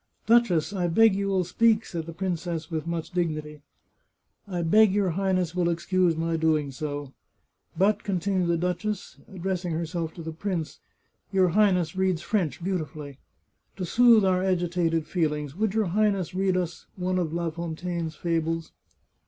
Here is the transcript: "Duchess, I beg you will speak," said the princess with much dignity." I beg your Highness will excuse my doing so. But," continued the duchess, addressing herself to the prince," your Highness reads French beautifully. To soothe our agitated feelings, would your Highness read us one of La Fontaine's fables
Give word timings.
"Duchess, 0.25 0.73
I 0.73 0.87
beg 0.87 1.13
you 1.13 1.27
will 1.27 1.43
speak," 1.43 1.85
said 1.85 2.07
the 2.07 2.11
princess 2.11 2.71
with 2.71 2.87
much 2.87 3.11
dignity." 3.11 3.61
I 4.57 4.63
beg 4.63 4.91
your 4.91 5.11
Highness 5.11 5.53
will 5.53 5.69
excuse 5.69 6.17
my 6.17 6.37
doing 6.37 6.71
so. 6.71 7.13
But," 7.77 8.03
continued 8.03 8.47
the 8.47 8.57
duchess, 8.57 9.17
addressing 9.31 9.73
herself 9.73 10.15
to 10.15 10.23
the 10.23 10.31
prince," 10.33 10.79
your 11.31 11.49
Highness 11.49 11.95
reads 11.95 12.23
French 12.23 12.63
beautifully. 12.63 13.19
To 13.75 13.85
soothe 13.85 14.25
our 14.25 14.43
agitated 14.43 15.05
feelings, 15.05 15.55
would 15.55 15.75
your 15.75 15.85
Highness 15.85 16.33
read 16.33 16.57
us 16.57 16.87
one 16.95 17.19
of 17.19 17.31
La 17.31 17.51
Fontaine's 17.51 18.15
fables 18.15 18.71